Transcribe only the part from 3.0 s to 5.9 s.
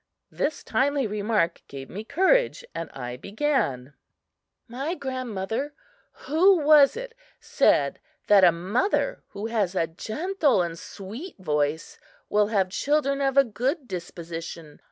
began: "My grandmother,